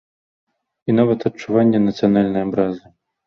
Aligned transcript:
І 0.87 0.95
нават 0.99 1.27
адчуванне 1.29 1.79
нацыянальнай 1.83 2.47
абразы. 2.49 2.85